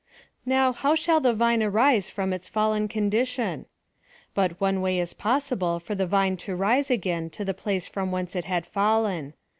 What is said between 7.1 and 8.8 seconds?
to the place from whence it had